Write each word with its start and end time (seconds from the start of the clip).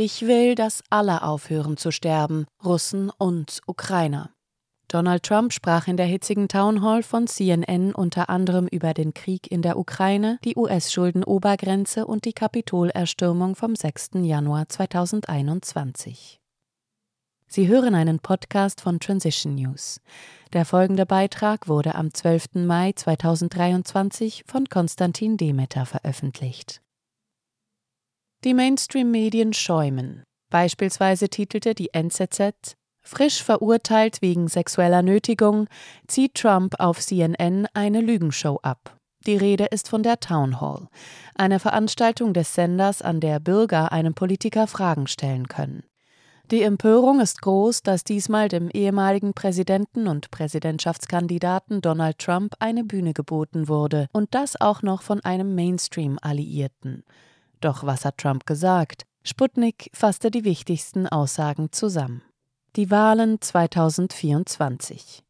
Ich 0.00 0.28
will, 0.28 0.54
dass 0.54 0.84
alle 0.90 1.24
aufhören 1.24 1.76
zu 1.76 1.90
sterben, 1.90 2.46
Russen 2.64 3.10
und 3.18 3.58
Ukrainer. 3.66 4.30
Donald 4.86 5.24
Trump 5.24 5.52
sprach 5.52 5.88
in 5.88 5.96
der 5.96 6.06
hitzigen 6.06 6.46
Town 6.46 6.82
Hall 6.82 7.02
von 7.02 7.26
CNN 7.26 7.96
unter 7.96 8.30
anderem 8.30 8.68
über 8.68 8.94
den 8.94 9.12
Krieg 9.12 9.50
in 9.50 9.60
der 9.60 9.76
Ukraine, 9.76 10.38
die 10.44 10.54
US-Schuldenobergrenze 10.54 12.06
und 12.06 12.26
die 12.26 12.32
Kapitolerstürmung 12.32 13.56
vom 13.56 13.74
6. 13.74 14.10
Januar 14.22 14.68
2021. 14.68 16.38
Sie 17.48 17.66
hören 17.66 17.96
einen 17.96 18.20
Podcast 18.20 18.80
von 18.80 19.00
Transition 19.00 19.56
News. 19.56 20.00
Der 20.52 20.64
folgende 20.64 21.06
Beitrag 21.06 21.66
wurde 21.66 21.96
am 21.96 22.14
12. 22.14 22.54
Mai 22.54 22.92
2023 22.92 24.44
von 24.46 24.68
Konstantin 24.68 25.36
Demeter 25.36 25.86
veröffentlicht. 25.86 26.82
Die 28.44 28.54
Mainstream-Medien 28.54 29.52
schäumen. 29.52 30.22
Beispielsweise 30.48 31.28
titelte 31.28 31.74
die 31.74 31.92
NZZ 31.92 32.76
Frisch 33.02 33.42
verurteilt 33.42 34.22
wegen 34.22 34.46
sexueller 34.46 35.02
Nötigung 35.02 35.66
zieht 36.06 36.34
Trump 36.34 36.76
auf 36.78 37.00
CNN 37.00 37.66
eine 37.74 38.00
Lügenshow 38.00 38.60
ab. 38.62 38.96
Die 39.26 39.36
Rede 39.36 39.64
ist 39.64 39.88
von 39.88 40.04
der 40.04 40.20
Town 40.20 40.60
Hall, 40.60 40.86
einer 41.34 41.58
Veranstaltung 41.58 42.32
des 42.32 42.54
Senders, 42.54 43.02
an 43.02 43.18
der 43.18 43.40
Bürger 43.40 43.90
einem 43.90 44.14
Politiker 44.14 44.68
Fragen 44.68 45.08
stellen 45.08 45.48
können. 45.48 45.82
Die 46.52 46.62
Empörung 46.62 47.20
ist 47.20 47.42
groß, 47.42 47.82
dass 47.82 48.04
diesmal 48.04 48.48
dem 48.48 48.70
ehemaligen 48.70 49.34
Präsidenten 49.34 50.06
und 50.06 50.30
Präsidentschaftskandidaten 50.30 51.80
Donald 51.80 52.18
Trump 52.20 52.54
eine 52.60 52.84
Bühne 52.84 53.14
geboten 53.14 53.66
wurde, 53.66 54.06
und 54.12 54.32
das 54.34 54.60
auch 54.60 54.82
noch 54.82 55.02
von 55.02 55.20
einem 55.24 55.56
Mainstream-Alliierten. 55.56 57.02
Doch 57.60 57.84
was 57.84 58.04
hat 58.04 58.18
Trump 58.18 58.46
gesagt? 58.46 59.04
Sputnik 59.24 59.90
fasste 59.92 60.30
die 60.30 60.44
wichtigsten 60.44 61.06
Aussagen 61.06 61.72
zusammen. 61.72 62.22
Die 62.76 62.90
Wahlen 62.90 63.40
2024. 63.40 65.24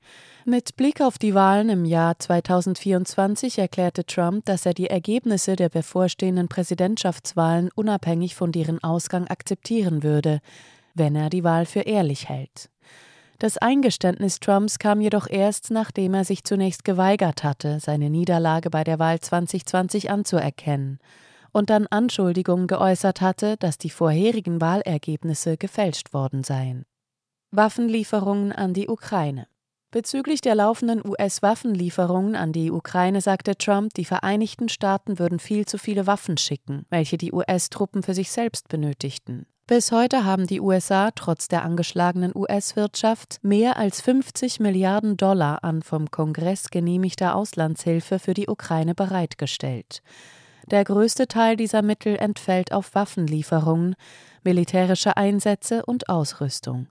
Mit 0.45 0.77
Blick 0.77 1.01
auf 1.01 1.19
die 1.19 1.35
Wahlen 1.35 1.69
im 1.69 1.85
Jahr 1.85 2.19
2024 2.19 3.59
erklärte 3.59 4.05
Trump, 4.05 4.45
dass 4.45 4.67
er 4.67 4.75
die 4.75 4.89
Ergebnisse 4.89 5.57
der 5.57 5.69
bevorstehenden 5.69 6.49
Präsidentschaftswahlen 6.49 7.71
unabhängig 7.75 8.35
von 8.35 8.53
deren 8.53 8.83
Ausgang 8.83 9.27
akzeptieren 9.29 10.03
würde, 10.03 10.41
wenn 10.95 11.17
er 11.17 11.31
die 11.31 11.45
Wahl 11.45 11.65
für 11.65 11.81
ehrlich 11.81 12.29
hält. 12.29 12.71
Das 13.39 13.57
Eingeständnis 13.57 14.41
Trumps 14.41 14.79
kam 14.79 15.01
jedoch 15.01 15.29
erst, 15.29 15.71
nachdem 15.71 16.15
er 16.15 16.25
sich 16.25 16.45
zunächst 16.45 16.85
geweigert 16.85 17.45
hatte, 17.45 17.79
seine 17.81 18.11
Niederlage 18.11 18.69
bei 18.69 18.85
der 18.85 18.99
Wahl 18.99 19.21
2020 19.21 20.11
anzuerkennen 20.11 20.99
und 21.59 21.71
dann 21.71 21.87
Anschuldigungen 21.89 22.69
geäußert 22.69 23.21
hatte, 23.21 23.57
dass 23.59 23.77
die 23.77 23.91
vorherigen 23.91 24.61
Wahlergebnisse 24.61 25.57
gefälscht 25.57 26.15
worden 26.15 26.45
seien. 26.45 26.87
Waffenlieferungen 27.51 28.53
an 28.53 28.73
die 28.73 28.89
Ukraine. 28.89 29.49
Bezüglich 29.91 30.41
der 30.41 30.55
laufenden 30.55 31.03
US-Waffenlieferungen 31.05 32.37
an 32.37 32.53
die 32.53 32.71
Ukraine 32.71 33.21
sagte 33.21 33.57
Trump, 33.57 33.95
die 33.95 34.05
Vereinigten 34.05 34.69
Staaten 34.69 35.19
würden 35.19 35.39
viel 35.39 35.65
zu 35.65 35.79
viele 35.79 36.07
Waffen 36.07 36.37
schicken, 36.37 36.85
welche 36.91 37.17
die 37.17 37.33
US-Truppen 37.33 38.03
für 38.03 38.15
sich 38.15 38.31
selbst 38.31 38.69
benötigten. 38.69 39.47
Bis 39.67 39.93
heute 39.93 40.25
haben 40.25 40.47
die 40.47 40.61
USA 40.61 41.11
trotz 41.11 41.49
der 41.49 41.63
angeschlagenen 41.63 42.33
US-Wirtschaft 42.35 43.39
mehr 43.43 43.79
als 43.79 44.01
50 44.01 44.61
Milliarden 44.61 45.17
Dollar 45.17 45.65
an 45.65 45.83
vom 45.83 46.11
Kongress 46.11 46.71
genehmigter 46.71 47.35
Auslandshilfe 47.35 48.19
für 48.19 48.35
die 48.35 48.49
Ukraine 48.49 48.95
bereitgestellt. 48.95 50.03
Der 50.71 50.85
größte 50.85 51.29
Teil 51.29 51.57
dieser 51.57 51.81
Mittel 51.81 52.17
entfällt 52.17 52.73
auf 52.73 52.95
Waffenlieferungen, 52.95 53.95
militärische 54.45 55.17
Einsätze 55.17 55.87
und 55.87 56.11
Ausrüstung. 56.11 56.89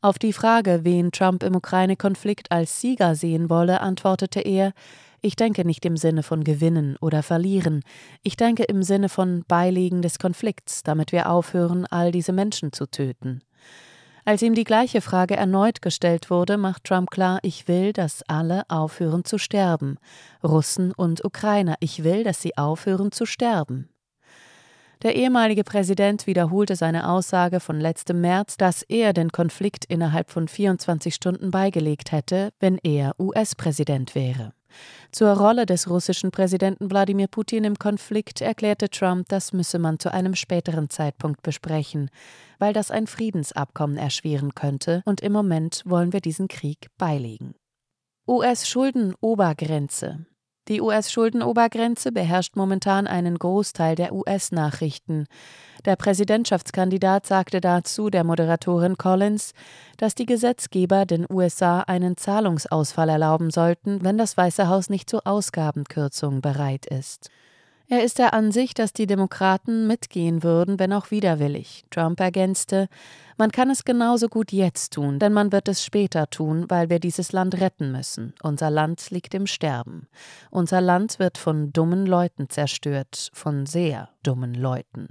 Auf 0.00 0.18
die 0.18 0.32
Frage, 0.32 0.80
wen 0.84 1.12
Trump 1.12 1.42
im 1.42 1.54
Ukraine-Konflikt 1.54 2.50
als 2.50 2.80
Sieger 2.80 3.14
sehen 3.14 3.50
wolle, 3.50 3.82
antwortete 3.82 4.40
er, 4.40 4.72
ich 5.20 5.36
denke 5.36 5.66
nicht 5.66 5.84
im 5.84 5.98
Sinne 5.98 6.22
von 6.22 6.44
gewinnen 6.44 6.96
oder 7.02 7.22
verlieren, 7.22 7.82
ich 8.22 8.38
denke 8.38 8.62
im 8.62 8.82
Sinne 8.82 9.10
von 9.10 9.44
Beilegen 9.46 10.00
des 10.00 10.18
Konflikts, 10.18 10.82
damit 10.82 11.12
wir 11.12 11.28
aufhören, 11.28 11.84
all 11.84 12.12
diese 12.12 12.32
Menschen 12.32 12.72
zu 12.72 12.86
töten. 12.86 13.42
Als 14.30 14.42
ihm 14.42 14.54
die 14.54 14.62
gleiche 14.62 15.00
Frage 15.00 15.34
erneut 15.34 15.82
gestellt 15.82 16.30
wurde, 16.30 16.56
macht 16.56 16.84
Trump 16.84 17.10
klar, 17.10 17.40
ich 17.42 17.66
will, 17.66 17.92
dass 17.92 18.22
alle 18.28 18.62
aufhören 18.68 19.24
zu 19.24 19.38
sterben. 19.38 19.96
Russen 20.44 20.92
und 20.92 21.24
Ukrainer, 21.24 21.74
ich 21.80 22.04
will, 22.04 22.22
dass 22.22 22.40
sie 22.40 22.56
aufhören 22.56 23.10
zu 23.10 23.26
sterben. 23.26 23.88
Der 25.02 25.16
ehemalige 25.16 25.64
Präsident 25.64 26.28
wiederholte 26.28 26.76
seine 26.76 27.10
Aussage 27.10 27.58
von 27.58 27.80
letztem 27.80 28.20
März, 28.20 28.56
dass 28.56 28.82
er 28.84 29.12
den 29.14 29.32
Konflikt 29.32 29.84
innerhalb 29.86 30.30
von 30.30 30.46
24 30.46 31.12
Stunden 31.12 31.50
beigelegt 31.50 32.12
hätte, 32.12 32.50
wenn 32.60 32.78
er 32.78 33.18
US-Präsident 33.18 34.14
wäre. 34.14 34.52
Zur 35.12 35.30
Rolle 35.36 35.66
des 35.66 35.88
russischen 35.88 36.30
Präsidenten 36.30 36.90
Wladimir 36.90 37.28
Putin 37.28 37.64
im 37.64 37.78
Konflikt 37.78 38.40
erklärte 38.40 38.88
Trump, 38.88 39.28
das 39.28 39.52
müsse 39.52 39.78
man 39.78 39.98
zu 39.98 40.12
einem 40.12 40.34
späteren 40.34 40.90
Zeitpunkt 40.90 41.42
besprechen, 41.42 42.10
weil 42.58 42.72
das 42.72 42.90
ein 42.90 43.06
Friedensabkommen 43.06 43.96
erschweren 43.96 44.54
könnte, 44.54 45.02
und 45.04 45.20
im 45.20 45.32
Moment 45.32 45.82
wollen 45.84 46.12
wir 46.12 46.20
diesen 46.20 46.48
Krieg 46.48 46.88
beilegen. 46.98 47.54
US-Schuldenobergrenze 48.28 50.26
die 50.70 50.80
US-Schuldenobergrenze 50.80 52.12
beherrscht 52.12 52.54
momentan 52.54 53.08
einen 53.08 53.36
Großteil 53.36 53.96
der 53.96 54.14
US-Nachrichten. 54.14 55.26
Der 55.84 55.96
Präsidentschaftskandidat 55.96 57.26
sagte 57.26 57.60
dazu 57.60 58.08
der 58.08 58.22
Moderatorin 58.22 58.96
Collins, 58.96 59.52
dass 59.96 60.14
die 60.14 60.26
Gesetzgeber 60.26 61.06
den 61.06 61.26
USA 61.28 61.80
einen 61.80 62.16
Zahlungsausfall 62.16 63.08
erlauben 63.08 63.50
sollten, 63.50 64.04
wenn 64.04 64.16
das 64.16 64.36
Weiße 64.36 64.68
Haus 64.68 64.90
nicht 64.90 65.10
zu 65.10 65.26
Ausgabenkürzungen 65.26 66.40
bereit 66.40 66.86
ist. 66.86 67.30
Er 67.92 68.04
ist 68.04 68.20
der 68.20 68.34
Ansicht, 68.34 68.78
dass 68.78 68.92
die 68.92 69.08
Demokraten 69.08 69.88
mitgehen 69.88 70.44
würden, 70.44 70.78
wenn 70.78 70.92
auch 70.92 71.10
widerwillig. 71.10 71.84
Trump 71.90 72.20
ergänzte, 72.20 72.86
man 73.36 73.50
kann 73.50 73.68
es 73.68 73.84
genauso 73.84 74.28
gut 74.28 74.52
jetzt 74.52 74.92
tun, 74.92 75.18
denn 75.18 75.32
man 75.32 75.50
wird 75.50 75.66
es 75.66 75.84
später 75.84 76.30
tun, 76.30 76.66
weil 76.68 76.88
wir 76.88 77.00
dieses 77.00 77.32
Land 77.32 77.60
retten 77.60 77.90
müssen. 77.90 78.32
Unser 78.44 78.70
Land 78.70 79.10
liegt 79.10 79.34
im 79.34 79.48
Sterben. 79.48 80.06
Unser 80.52 80.80
Land 80.80 81.18
wird 81.18 81.36
von 81.36 81.72
dummen 81.72 82.06
Leuten 82.06 82.48
zerstört, 82.48 83.30
von 83.32 83.66
sehr 83.66 84.10
dummen 84.22 84.54
Leuten. 84.54 85.08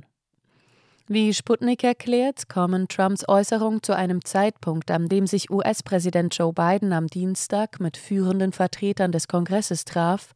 Wie 1.12 1.34
Sputnik 1.34 1.84
erklärt, 1.84 2.48
kommen 2.48 2.88
Trumps 2.88 3.28
Äußerungen 3.28 3.84
zu 3.84 3.94
einem 3.94 4.24
Zeitpunkt, 4.24 4.90
an 4.90 5.10
dem 5.10 5.28
sich 5.28 5.50
US-Präsident 5.50 6.38
Joe 6.38 6.54
Biden 6.54 6.94
am 6.94 7.08
Dienstag 7.08 7.82
mit 7.82 7.98
führenden 7.98 8.54
Vertretern 8.54 9.12
des 9.12 9.28
Kongresses 9.28 9.84
traf 9.84 10.34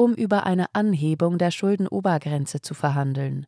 um 0.00 0.14
über 0.14 0.46
eine 0.46 0.64
Anhebung 0.72 1.36
der 1.36 1.50
Schuldenobergrenze 1.50 2.62
zu 2.62 2.72
verhandeln. 2.72 3.46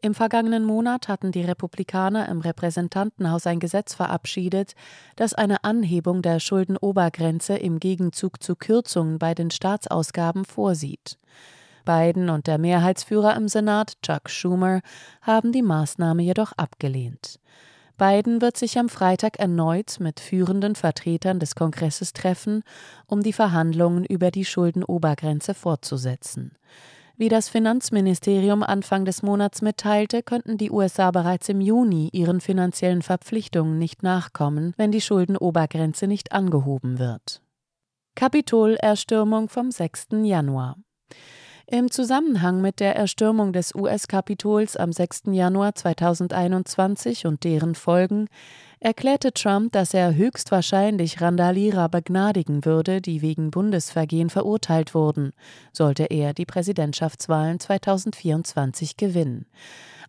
Im 0.00 0.14
vergangenen 0.14 0.64
Monat 0.64 1.08
hatten 1.08 1.32
die 1.32 1.42
Republikaner 1.42 2.28
im 2.28 2.42
Repräsentantenhaus 2.42 3.44
ein 3.48 3.58
Gesetz 3.58 3.94
verabschiedet, 3.94 4.76
das 5.16 5.34
eine 5.34 5.64
Anhebung 5.64 6.22
der 6.22 6.38
Schuldenobergrenze 6.38 7.56
im 7.56 7.80
Gegenzug 7.80 8.40
zu 8.40 8.54
Kürzungen 8.54 9.18
bei 9.18 9.34
den 9.34 9.50
Staatsausgaben 9.50 10.44
vorsieht. 10.44 11.18
Biden 11.84 12.30
und 12.30 12.46
der 12.46 12.58
Mehrheitsführer 12.58 13.34
im 13.34 13.48
Senat, 13.48 13.94
Chuck 14.00 14.30
Schumer, 14.30 14.82
haben 15.22 15.50
die 15.50 15.62
Maßnahme 15.62 16.22
jedoch 16.22 16.52
abgelehnt. 16.52 17.40
Biden 18.00 18.40
wird 18.40 18.56
sich 18.56 18.78
am 18.78 18.88
Freitag 18.88 19.38
erneut 19.38 20.00
mit 20.00 20.20
führenden 20.20 20.74
Vertretern 20.74 21.38
des 21.38 21.54
Kongresses 21.54 22.14
treffen, 22.14 22.62
um 23.06 23.22
die 23.22 23.34
Verhandlungen 23.34 24.06
über 24.06 24.30
die 24.30 24.46
Schuldenobergrenze 24.46 25.52
fortzusetzen. 25.52 26.56
Wie 27.18 27.28
das 27.28 27.50
Finanzministerium 27.50 28.62
Anfang 28.62 29.04
des 29.04 29.22
Monats 29.22 29.60
mitteilte, 29.60 30.22
könnten 30.22 30.56
die 30.56 30.70
USA 30.70 31.10
bereits 31.10 31.50
im 31.50 31.60
Juni 31.60 32.08
ihren 32.14 32.40
finanziellen 32.40 33.02
Verpflichtungen 33.02 33.76
nicht 33.76 34.02
nachkommen, 34.02 34.72
wenn 34.78 34.92
die 34.92 35.02
Schuldenobergrenze 35.02 36.06
nicht 36.06 36.32
angehoben 36.32 36.98
wird. 36.98 37.42
Kapitolerstürmung 38.14 39.50
vom 39.50 39.70
6. 39.70 40.08
Januar. 40.22 40.78
Im 41.72 41.88
Zusammenhang 41.88 42.60
mit 42.60 42.80
der 42.80 42.96
Erstürmung 42.96 43.52
des 43.52 43.76
US-Kapitols 43.76 44.76
am 44.76 44.92
6. 44.92 45.26
Januar 45.26 45.72
2021 45.72 47.26
und 47.26 47.44
deren 47.44 47.76
Folgen 47.76 48.26
erklärte 48.80 49.32
Trump, 49.32 49.70
dass 49.70 49.94
er 49.94 50.16
höchstwahrscheinlich 50.16 51.20
Randalierer 51.20 51.88
begnadigen 51.88 52.64
würde, 52.64 53.00
die 53.00 53.22
wegen 53.22 53.52
Bundesvergehen 53.52 54.30
verurteilt 54.30 54.96
wurden, 54.96 55.32
sollte 55.72 56.06
er 56.06 56.34
die 56.34 56.44
Präsidentschaftswahlen 56.44 57.60
2024 57.60 58.96
gewinnen. 58.96 59.46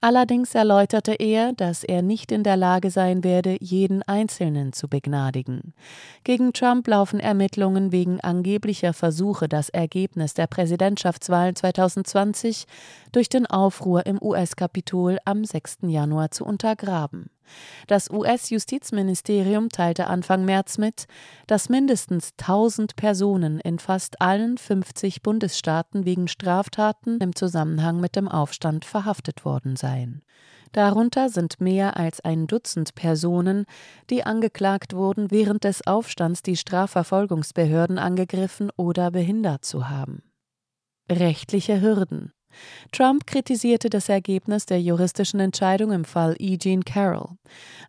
Allerdings 0.03 0.55
erläuterte 0.55 1.13
er, 1.13 1.53
dass 1.53 1.83
er 1.83 2.01
nicht 2.01 2.31
in 2.31 2.41
der 2.41 2.57
Lage 2.57 2.89
sein 2.89 3.23
werde, 3.23 3.57
jeden 3.61 4.01
Einzelnen 4.01 4.73
zu 4.73 4.87
begnadigen. 4.87 5.75
Gegen 6.23 6.53
Trump 6.53 6.87
laufen 6.87 7.19
Ermittlungen 7.19 7.91
wegen 7.91 8.19
angeblicher 8.19 8.93
Versuche, 8.93 9.47
das 9.47 9.69
Ergebnis 9.69 10.33
der 10.33 10.47
Präsidentschaftswahlen 10.47 11.55
2020 11.55 12.65
durch 13.11 13.29
den 13.29 13.45
Aufruhr 13.45 14.07
im 14.07 14.19
US-Kapitol 14.19 15.19
am 15.23 15.45
6. 15.45 15.77
Januar 15.83 16.31
zu 16.31 16.45
untergraben. 16.45 17.29
Das 17.87 18.09
US-Justizministerium 18.09 19.69
teilte 19.69 20.07
Anfang 20.07 20.45
März 20.45 20.77
mit, 20.77 21.05
dass 21.47 21.69
mindestens 21.69 22.31
1000 22.39 22.95
Personen 22.95 23.59
in 23.59 23.79
fast 23.79 24.21
allen 24.21 24.57
50 24.57 25.21
Bundesstaaten 25.21 26.05
wegen 26.05 26.27
Straftaten 26.27 27.19
im 27.19 27.35
Zusammenhang 27.35 27.99
mit 27.99 28.15
dem 28.15 28.27
Aufstand 28.27 28.85
verhaftet 28.85 29.45
worden 29.45 29.75
seien. 29.75 30.21
Darunter 30.71 31.29
sind 31.29 31.59
mehr 31.59 31.97
als 31.97 32.21
ein 32.21 32.47
Dutzend 32.47 32.95
Personen, 32.95 33.65
die 34.09 34.23
angeklagt 34.23 34.93
wurden, 34.93 35.29
während 35.29 35.65
des 35.65 35.85
Aufstands 35.85 36.43
die 36.43 36.55
Strafverfolgungsbehörden 36.55 37.99
angegriffen 37.99 38.69
oder 38.77 39.11
behindert 39.11 39.65
zu 39.65 39.89
haben. 39.89 40.23
Rechtliche 41.09 41.81
Hürden 41.81 42.31
Trump 42.91 43.27
kritisierte 43.27 43.89
das 43.89 44.09
Ergebnis 44.09 44.65
der 44.65 44.81
juristischen 44.81 45.39
Entscheidung 45.39 45.91
im 45.91 46.05
Fall 46.05 46.35
E. 46.39 46.57
Jean 46.57 46.83
Carroll. 46.85 47.29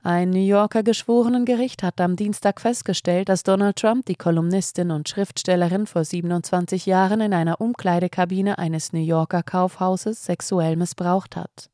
Ein 0.03 0.31
New 0.31 0.45
Yorker 0.45 0.83
Geschworenengericht 0.83 1.83
hat 1.83 2.01
am 2.01 2.17
Dienstag 2.17 2.61
festgestellt, 2.61 3.29
dass 3.29 3.43
Donald 3.43 3.77
Trump 3.77 4.07
die 4.07 4.17
Kolumnistin 4.17 4.91
und 4.91 5.09
Schriftstellerin 5.09 5.87
vor 5.87 6.05
27 6.05 6.87
Jahren 6.87 7.21
in 7.21 7.35
einer 7.35 7.61
Umkleidekabine 7.61 8.59
eines 8.59 8.93
New 8.93 9.01
Yorker 9.01 9.43
Kaufhauses 9.43 10.25
sexuell 10.25 10.77
missbraucht 10.77 11.37
hat. 11.37 11.71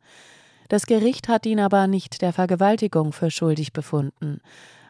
Das 0.69 0.85
Gericht 0.85 1.29
hat 1.29 1.47
ihn 1.47 1.61
aber 1.61 1.87
nicht 1.87 2.21
der 2.21 2.35
Vergewaltigung 2.35 3.13
für 3.13 3.31
schuldig 3.31 3.73
befunden. 3.73 4.41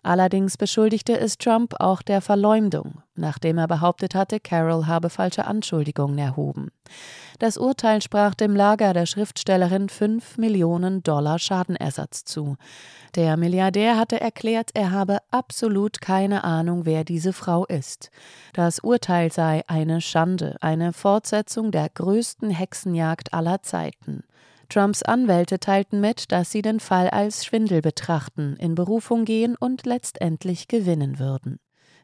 Allerdings 0.08 0.56
beschuldigte 0.56 1.20
es 1.20 1.36
Trump 1.36 1.74
auch 1.80 2.00
der 2.00 2.22
Verleumdung, 2.22 3.02
nachdem 3.14 3.58
er 3.58 3.68
behauptet 3.68 4.14
hatte, 4.14 4.40
Carroll 4.40 4.86
habe 4.86 5.10
falsche 5.10 5.44
Anschuldigungen 5.44 6.16
erhoben. 6.16 6.70
Das 7.38 7.58
Urteil 7.58 8.00
sprach 8.00 8.34
dem 8.34 8.56
Lager 8.56 8.94
der 8.94 9.04
Schriftstellerin 9.04 9.90
5 9.90 10.38
Millionen 10.38 11.02
Dollar 11.02 11.38
Schadenersatz 11.38 12.24
zu. 12.24 12.56
Der 13.16 13.36
Milliardär 13.36 13.98
hatte 13.98 14.18
erklärt, 14.18 14.70
er 14.72 14.92
habe 14.92 15.18
absolut 15.30 16.00
keine 16.00 16.42
Ahnung, 16.42 16.86
wer 16.86 17.04
diese 17.04 17.34
Frau 17.34 17.66
ist. 17.66 18.10
Das 18.54 18.78
Urteil 18.78 19.30
sei 19.30 19.62
eine 19.66 20.00
Schande, 20.00 20.56
eine 20.62 20.94
Fortsetzung 20.94 21.70
der 21.70 21.90
größten 21.90 22.48
Hexenjagd 22.48 23.34
aller 23.34 23.62
Zeiten. 23.62 24.24
Trumps 24.68 25.02
Anwälte 25.02 25.58
teilten 25.58 26.00
mit, 26.00 26.30
dass 26.30 26.50
sie 26.50 26.62
den 26.62 26.80
Fall 26.80 27.08
als 27.08 27.44
Schwindel 27.44 27.80
betrachten, 27.80 28.56
in 28.58 28.74
Berufung 28.74 29.24
gehen 29.24 29.56
und 29.58 29.86
letztendlich 29.86 30.68
gewinnen 30.68 31.18
würden. 31.18 31.58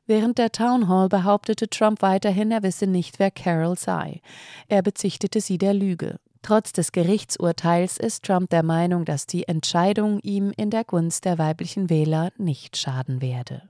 Während 0.07 0.39
der 0.39 0.53
Town 0.53 0.89
Hall 0.89 1.09
behauptete 1.09 1.69
Trump 1.69 2.03
weiterhin, 2.03 2.51
er 2.51 2.63
wisse 2.63 2.87
nicht, 2.87 3.19
wer 3.19 3.31
Carol 3.31 3.79
sei. 3.79 4.21
Er 4.69 4.83
bezichtete 4.83 5.41
sie 5.41 5.59
der 5.59 5.75
Lüge. 5.75 6.19
Trotz 6.43 6.73
des 6.73 6.93
Gerichtsurteils 6.93 7.97
ist 7.97 8.25
Trump 8.25 8.51
der 8.51 8.63
Meinung, 8.63 9.07
dass 9.07 9.27
die 9.27 9.49
Entscheidung 9.49 10.21
ihm 10.21 10.53
in 10.57 10.69
der 10.69 10.85
Gunst 10.85 11.25
der 11.25 11.39
weiblichen 11.39 11.89
Wähler 11.89 12.33
nicht 12.37 12.77
schaden 12.77 13.23
werde. 13.23 13.63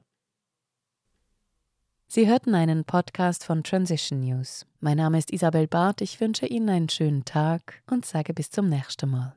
Sie 2.15 2.29
hörten 2.29 2.55
einen 2.55 2.85
Podcast 2.85 3.43
von 3.43 3.65
Transition 3.65 4.21
News. 4.21 4.67
Mein 4.79 4.99
Name 4.99 5.19
ist 5.19 5.33
Isabel 5.33 5.67
Barth. 5.67 6.01
Ich 6.01 6.21
wünsche 6.21 6.47
Ihnen 6.47 6.69
einen 6.69 6.89
schönen 6.89 7.25
Tag 7.25 7.83
und 7.91 8.07
sage 8.07 8.33
bis 8.33 8.53
zum 8.53 8.69
nächsten 8.69 9.11
Mal. 9.11 9.35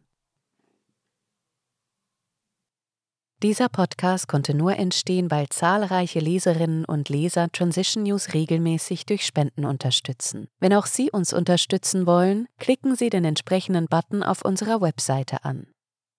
Dieser 3.41 3.67
Podcast 3.67 4.27
konnte 4.27 4.53
nur 4.53 4.75
entstehen, 4.75 5.31
weil 5.31 5.49
zahlreiche 5.49 6.19
Leserinnen 6.19 6.85
und 6.85 7.09
Leser 7.09 7.51
Transition 7.51 8.03
News 8.03 8.35
regelmäßig 8.35 9.07
durch 9.07 9.25
Spenden 9.25 9.65
unterstützen. 9.65 10.47
Wenn 10.59 10.75
auch 10.75 10.85
Sie 10.85 11.09
uns 11.09 11.33
unterstützen 11.33 12.05
wollen, 12.05 12.47
klicken 12.59 12.95
Sie 12.95 13.09
den 13.09 13.25
entsprechenden 13.25 13.87
Button 13.87 14.21
auf 14.21 14.43
unserer 14.43 14.81
Webseite 14.81 15.43
an. 15.45 15.65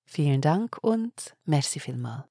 Vielen 0.07 0.41
Dank 0.41 0.77
und 0.83 1.37
merci 1.45 1.79
vielmal. 1.79 2.25